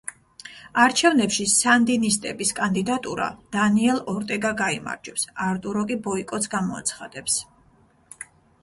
არჩევნებში 0.83 1.45
სანდინისტების 1.55 2.53
კანდიდატურა, 2.61 3.27
დანიელ 3.57 4.03
ორტეგა 4.15 4.55
გაიმარჯვებს, 4.65 5.29
არტურო 5.51 5.87
კი 5.93 6.01
ბოიკოტს 6.09 6.55
გამოაცხადებს. 6.57 7.39